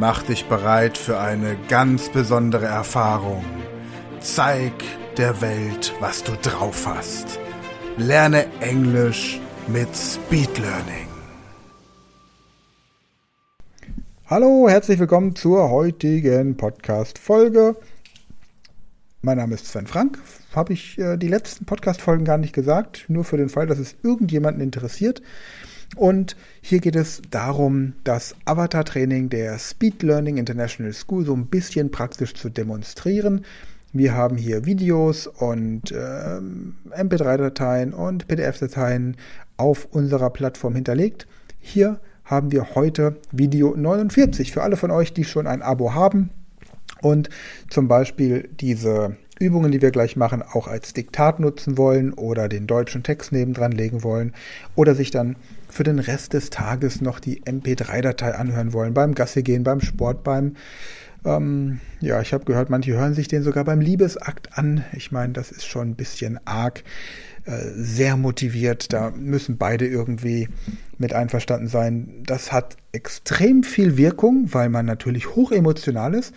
[0.00, 3.44] Mach dich bereit für eine ganz besondere Erfahrung.
[4.20, 4.72] Zeig
[5.16, 7.40] der Welt, was du drauf hast.
[7.96, 11.08] Lerne Englisch mit Speed Learning.
[14.26, 17.74] Hallo, herzlich willkommen zur heutigen Podcast-Folge.
[19.22, 20.20] Mein Name ist Sven Frank.
[20.54, 23.96] Habe ich äh, die letzten Podcast-Folgen gar nicht gesagt, nur für den Fall, dass es
[24.04, 25.22] irgendjemanden interessiert.
[25.96, 31.90] Und hier geht es darum, das Avatar-Training der Speed Learning International School so ein bisschen
[31.90, 33.44] praktisch zu demonstrieren.
[33.92, 36.40] Wir haben hier Videos und äh,
[36.94, 39.16] MP3-Dateien und PDF-Dateien
[39.56, 41.26] auf unserer Plattform hinterlegt.
[41.58, 46.30] Hier haben wir heute Video 49 für alle von euch, die schon ein Abo haben
[47.00, 47.30] und
[47.70, 52.66] zum Beispiel diese Übungen, die wir gleich machen, auch als Diktat nutzen wollen oder den
[52.66, 54.34] deutschen Text nebendran legen wollen
[54.74, 55.36] oder sich dann
[55.78, 60.24] für den Rest des Tages noch die MP3-Datei anhören wollen, beim Gassi gehen, beim Sport,
[60.24, 60.56] beim
[61.24, 64.84] ähm, ja, ich habe gehört, manche hören sich den sogar beim Liebesakt an.
[64.92, 66.82] Ich meine, das ist schon ein bisschen arg,
[67.44, 68.92] äh, sehr motiviert.
[68.92, 70.48] Da müssen beide irgendwie
[70.98, 72.24] mit einverstanden sein.
[72.26, 76.34] Das hat extrem viel Wirkung, weil man natürlich hochemotional ist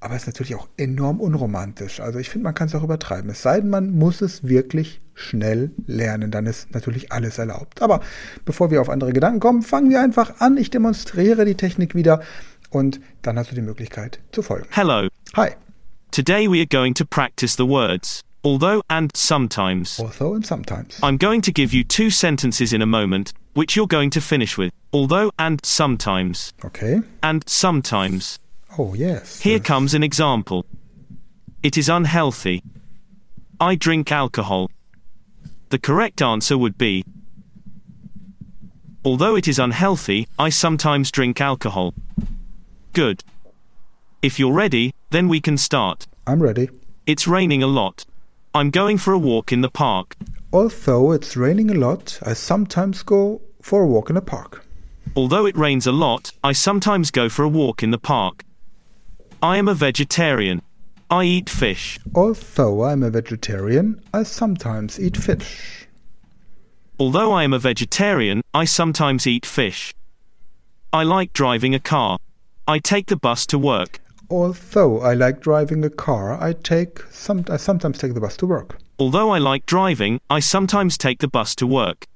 [0.00, 2.00] aber es ist natürlich auch enorm unromantisch.
[2.00, 3.30] Also ich finde, man kann es auch übertreiben.
[3.30, 6.30] Es sei denn, man muss es wirklich schnell lernen.
[6.30, 7.82] Dann ist natürlich alles erlaubt.
[7.82, 8.00] Aber
[8.44, 10.56] bevor wir auf andere Gedanken kommen, fangen wir einfach an.
[10.56, 12.22] Ich demonstriere die Technik wieder
[12.70, 14.66] und dann hast du die Möglichkeit zu folgen.
[14.70, 15.08] Hello.
[15.36, 15.50] Hi.
[16.10, 20.00] Today we are going to practice the words although and sometimes.
[20.00, 20.98] Although and sometimes.
[21.02, 24.56] I'm going to give you two sentences in a moment, which you're going to finish
[24.58, 26.52] with although and sometimes.
[26.64, 27.00] Okay.
[27.22, 28.38] And sometimes.
[28.78, 29.40] Oh, yes.
[29.40, 30.64] Here comes an example.
[31.62, 32.62] It is unhealthy.
[33.58, 34.70] I drink alcohol.
[35.70, 37.04] The correct answer would be
[39.04, 41.94] Although it is unhealthy, I sometimes drink alcohol.
[42.92, 43.22] Good.
[44.20, 46.06] If you're ready, then we can start.
[46.26, 46.68] I'm ready.
[47.06, 48.04] It's raining a lot.
[48.52, 50.16] I'm going for a walk in the park.
[50.52, 54.66] Although it's raining a lot, I sometimes go for a walk in the park.
[55.14, 58.44] Although it rains a lot, I sometimes go for a walk in the park.
[59.40, 60.62] I am a vegetarian.
[61.12, 61.98] I eat fish.
[62.14, 65.88] Although I'm a vegetarian, I sometimes eat fish.
[67.00, 69.92] Although I am a vegetarian, I sometimes eat fish.
[70.92, 72.18] I like driving a car.
[72.68, 74.00] I take the bus to work.
[74.30, 78.46] Although I like driving a car, I take some I sometimes take the bus to
[78.46, 78.78] work.
[79.00, 82.06] Although I like driving, I sometimes take the bus to work.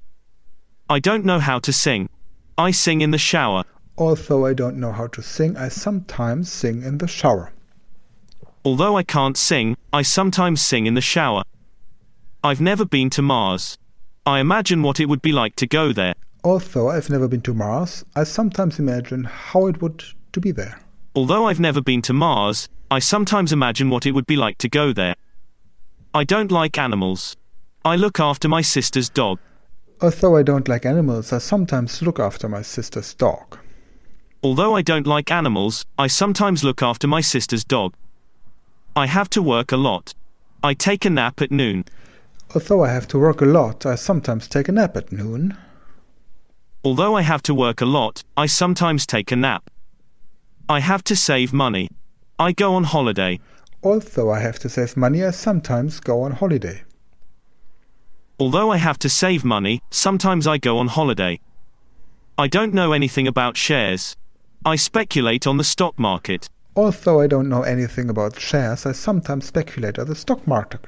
[0.88, 2.08] I don't know how to sing.
[2.56, 3.64] I sing in the shower.
[3.98, 7.50] Although I don't know how to sing, I sometimes sing in the shower.
[8.66, 11.42] Although I can't sing, I sometimes sing in the shower.
[12.42, 13.76] I've never been to Mars.
[14.24, 16.14] I imagine what it would be like to go there.
[16.42, 20.02] Although I've never been to Mars, I sometimes imagine how it would
[20.32, 20.80] to be there.
[21.14, 24.68] Although I've never been to Mars, I sometimes imagine what it would be like to
[24.68, 25.14] go there.
[26.14, 27.36] I don't like animals.
[27.84, 29.38] I look after my sister's dog.
[30.00, 33.58] Although I don't like animals, I sometimes look after my sister's dog.
[34.42, 37.94] Although I don't like animals, I sometimes look after my sister's dog.
[38.96, 40.14] I have to work a lot.
[40.62, 41.84] I take a nap at noon.
[42.54, 45.56] Although I have to work a lot, I sometimes take a nap at noon.
[46.84, 49.68] Although I have to work a lot, I sometimes take a nap.
[50.68, 51.88] I have to save money.
[52.38, 53.40] I go on holiday.
[53.82, 56.84] Although I have to save money, I sometimes go on holiday.
[58.38, 61.40] Although I have to save money, sometimes I go on holiday.
[62.38, 64.16] I don't know anything about shares.
[64.64, 66.48] I speculate on the stock market.
[66.76, 70.80] Although I don't know anything about shares, I sometimes speculate on the stock market.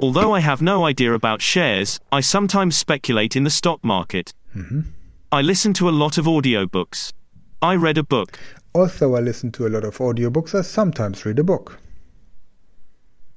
[0.00, 4.32] Although I have no idea about shares, I sometimes speculate in the stock market.
[4.54, 4.84] Mhm.
[5.32, 7.12] I listen to a lot of audiobooks.
[7.60, 8.38] I read a book.
[8.72, 11.78] Although I listen to a lot of audiobooks, I sometimes read a book.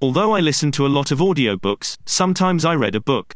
[0.01, 3.33] Although I listen to a lot of audiobooks, sometimes I read a book.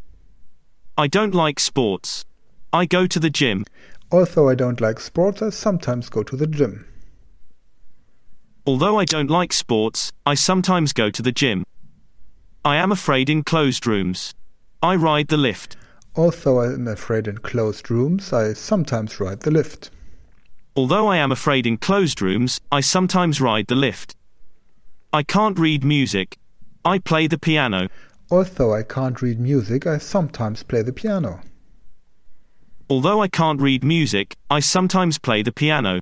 [0.95, 2.23] I don't like sports.
[2.71, 3.65] I go to the gym.
[4.11, 6.85] Although I don't like sports, I sometimes go to the gym.
[8.65, 11.65] Although I don't like sports, I sometimes go to the gym.
[12.63, 14.33] I am afraid in closed rooms.
[14.81, 15.75] I ride the lift.
[16.15, 19.91] Although I am afraid in closed rooms, I sometimes ride the lift.
[20.77, 24.15] Although I am afraid in closed rooms, I sometimes ride the lift.
[25.11, 26.37] I can't read music.
[26.85, 27.89] I play the piano.
[28.31, 31.41] Although I can't read music, I sometimes play the piano.
[32.89, 35.99] Although I can't read music, I sometimes play the piano.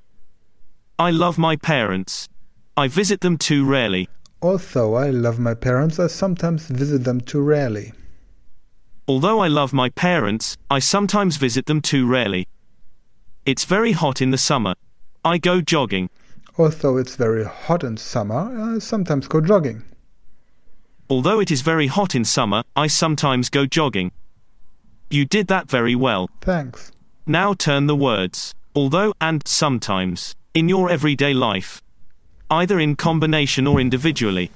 [0.99, 2.29] I love my parents.
[2.77, 4.07] I visit them too rarely.
[4.41, 7.94] Although I love my parents, I sometimes visit them too rarely.
[9.07, 12.47] Although I love my parents, I sometimes visit them too rarely.
[13.45, 14.73] It's very hot in the summer.
[15.23, 16.09] I go jogging.
[16.57, 19.83] Although it's very hot in summer, I sometimes go jogging.
[21.09, 24.12] Although it is very hot in summer, I sometimes go jogging.
[25.09, 26.29] You did that very well.
[26.41, 26.91] Thanks.
[27.25, 31.81] Now turn the words although and sometimes in your everyday life,
[32.51, 34.51] either in combination or individually.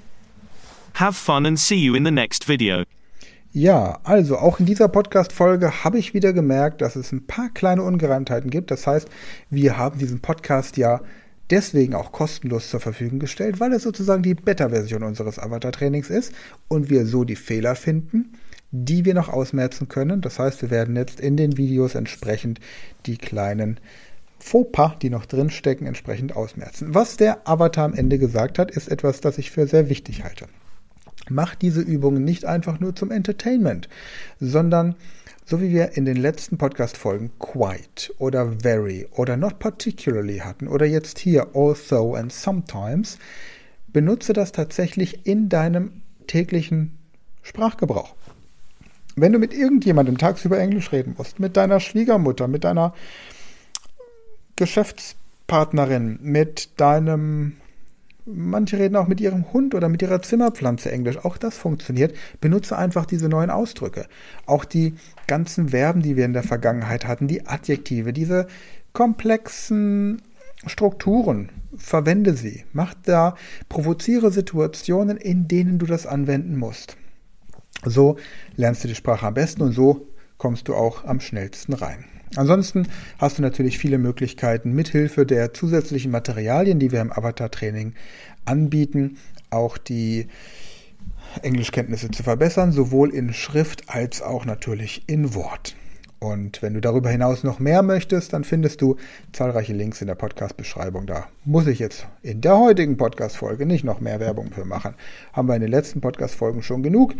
[0.96, 2.84] Have fun and see you in the next video.
[3.52, 7.84] Ja, also auch in dieser Podcast-Folge habe ich wieder gemerkt, dass es ein paar kleine
[7.84, 8.70] Ungereimtheiten gibt.
[8.70, 9.08] Das heißt,
[9.50, 11.00] wir haben diesen Podcast ja
[11.50, 16.34] deswegen auch kostenlos zur Verfügung gestellt, weil es sozusagen die Beta-Version unseres Avatar-Trainings ist
[16.68, 18.34] und wir so die Fehler finden,
[18.72, 20.20] die wir noch ausmerzen können.
[20.20, 22.60] Das heißt, wir werden jetzt in den Videos entsprechend
[23.06, 23.80] die kleinen
[24.46, 26.94] Fauxpas, die noch drinstecken, entsprechend ausmerzen.
[26.94, 30.46] Was der Avatar am Ende gesagt hat, ist etwas, das ich für sehr wichtig halte.
[31.30, 33.90] Mach diese Übungen nicht einfach nur zum Entertainment,
[34.40, 34.94] sondern
[35.46, 40.86] so wie wir in den letzten Podcast-Folgen quite oder very oder not particularly hatten oder
[40.86, 43.18] jetzt hier also and sometimes,
[43.88, 46.96] benutze das tatsächlich in deinem täglichen
[47.42, 48.14] Sprachgebrauch.
[49.16, 52.94] Wenn du mit irgendjemandem tagsüber Englisch reden musst, mit deiner Schwiegermutter, mit deiner
[54.56, 57.58] Geschäftspartnerin, mit deinem
[58.28, 61.24] Manche reden auch mit ihrem Hund oder mit ihrer Zimmerpflanze Englisch.
[61.24, 62.16] Auch das funktioniert.
[62.42, 64.08] Benutze einfach diese neuen Ausdrücke.
[64.48, 64.96] Auch die
[65.28, 68.48] ganzen Verben, die wir in der Vergangenheit hatten, die Adjektive, diese
[68.94, 70.24] komplexen
[70.66, 72.66] Strukturen, verwende sie.
[72.74, 73.36] Mach da,
[73.70, 76.98] provoziere Situationen, in denen du das anwenden musst.
[77.84, 78.18] So
[78.56, 80.08] lernst du die Sprache am besten und so
[80.40, 82.06] kommst du auch am schnellsten rein.
[82.36, 82.88] Ansonsten
[83.18, 87.94] hast du natürlich viele Möglichkeiten, mithilfe der zusätzlichen Materialien, die wir im Avatar-Training
[88.46, 89.18] anbieten,
[89.50, 90.28] auch die
[91.42, 95.76] Englischkenntnisse zu verbessern, sowohl in Schrift als auch natürlich in Wort.
[96.20, 98.96] Und wenn du darüber hinaus noch mehr möchtest, dann findest du
[99.32, 101.06] zahlreiche Links in der Podcast-Beschreibung.
[101.06, 104.96] Da muss ich jetzt in der heutigen Podcast-Folge nicht noch mehr Werbung für machen.
[105.34, 107.14] Haben wir in den letzten Podcast-Folgen schon genug.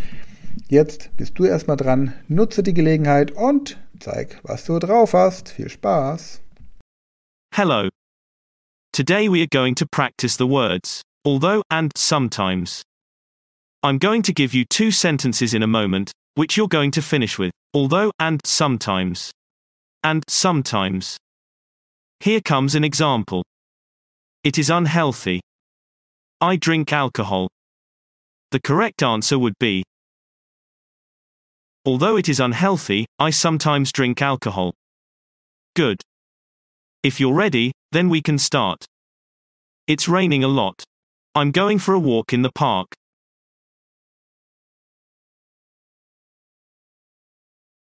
[0.70, 5.50] Jetzt bist du erstmal dran, nutze die Gelegenheit und zeig, was du drauf hast.
[5.50, 6.40] Viel Spaß!
[7.54, 7.90] Hello.
[8.92, 12.84] Today we are going to practice the words although and sometimes.
[13.82, 17.38] I'm going to give you two sentences in a moment, which you're going to finish
[17.40, 19.32] with although and sometimes.
[20.04, 21.18] And sometimes.
[22.20, 23.44] Here comes an example.
[24.44, 25.42] It is unhealthy.
[26.40, 27.50] I drink alcohol.
[28.52, 29.84] The correct answer would be
[31.86, 34.74] Although it is unhealthy, I sometimes drink alcohol.
[35.76, 36.02] Good.
[37.04, 38.86] If you're ready, then we can start.
[39.86, 40.84] It's raining a lot.
[41.36, 42.88] I'm going for a walk in the park.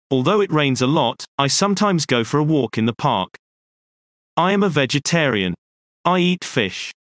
[0.10, 3.36] Although it rains a lot, I sometimes go for a walk in the park.
[4.38, 5.54] I am a vegetarian.
[6.06, 6.92] I eat fish.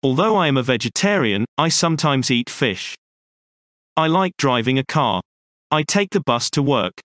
[0.00, 2.94] Although I am a vegetarian, I sometimes eat fish.
[3.96, 5.20] I like driving a car.
[5.72, 7.00] I take the bus to work.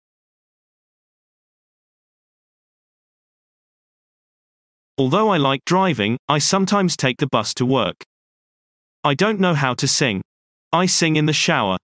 [4.95, 8.03] Although I like driving, I sometimes take the bus to work.
[9.03, 10.21] I don't know how to sing.
[10.71, 11.77] I sing in the shower.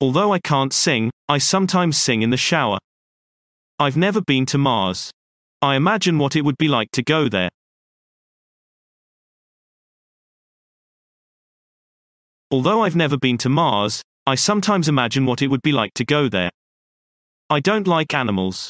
[0.00, 2.78] Although I can't sing, I sometimes sing in the shower.
[3.80, 5.10] I've never been to Mars.
[5.64, 7.48] I imagine what it would be like to go there.
[12.50, 16.04] Although I've never been to Mars, I sometimes imagine what it would be like to
[16.04, 16.50] go there.
[17.48, 18.68] I don't like animals.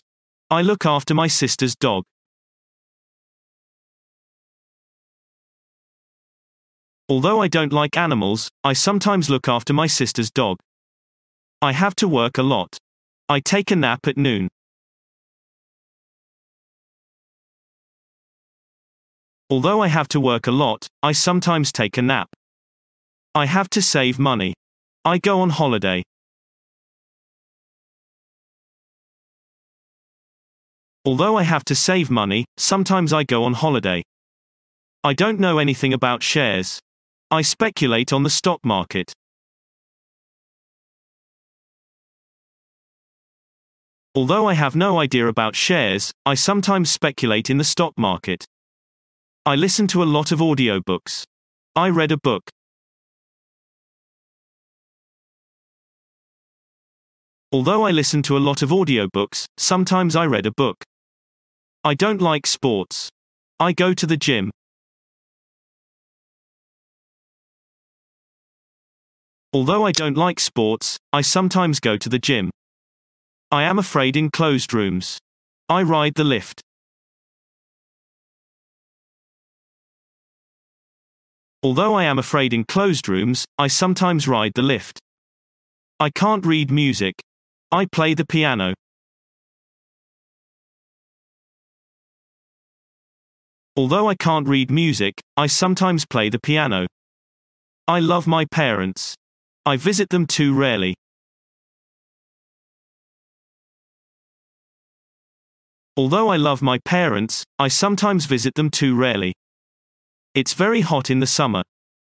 [0.51, 2.05] I look after my sister's dog.
[7.09, 10.59] Although I don't like animals, I sometimes look after my sister's dog.
[11.61, 12.79] I have to work a lot.
[13.29, 14.49] I take a nap at noon.
[19.51, 22.29] Although I have to work a lot, I sometimes take a nap.
[23.35, 24.55] I have to save money.
[25.05, 26.03] I go on holiday.
[31.05, 34.03] Although I have to save money, sometimes I go on holiday.
[35.03, 36.81] I don't know anything about shares.
[37.31, 39.13] I speculate on the stock market.
[44.15, 48.47] Although I have no idea about shares, I sometimes speculate in the stock market.
[49.47, 51.25] I listen to a lot of audiobooks.
[51.77, 52.49] I read a book.
[57.53, 60.83] Although I listen to a lot of audiobooks, sometimes I read a book.
[61.85, 63.11] I don't like sports.
[63.61, 64.51] I go to the gym.
[69.53, 72.51] Although I don't like sports, I sometimes go to the gym.
[73.51, 75.19] I am afraid in closed rooms.
[75.69, 76.63] I ride the lift.
[81.65, 84.99] Although I am afraid in closed rooms, I sometimes ride the lift.
[85.99, 87.15] I can't read music.
[87.73, 88.75] I play the piano.
[93.79, 96.87] Although I can't read music, I sometimes play the piano.
[97.89, 99.15] I love my parents.
[99.65, 100.95] I visit them too rarely.
[105.97, 109.33] Although I love my parents, I sometimes visit them too rarely.
[110.35, 111.63] It's very hot in the summer.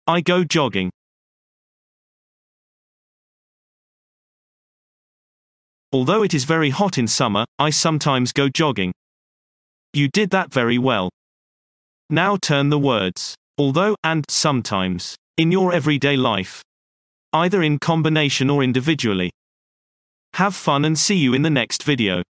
[0.07, 0.91] I go jogging.
[5.93, 8.93] Although it is very hot in summer, I sometimes go jogging.
[9.93, 11.09] You did that very well.
[12.11, 16.63] Now turn the words although and sometimes in your everyday life,
[17.33, 19.31] either in combination or individually.
[20.35, 22.23] Have fun and see you in the next video.